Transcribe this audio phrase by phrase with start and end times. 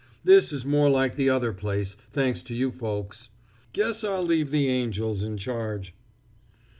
[0.23, 3.29] This is more like the other place, thanks to you folks.
[3.71, 5.93] Guess I'll leave the angels in charge!"